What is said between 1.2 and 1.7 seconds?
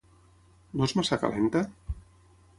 calenta?